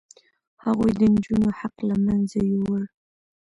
[0.63, 2.81] هغوی د نجونو حق له منځه یووړ.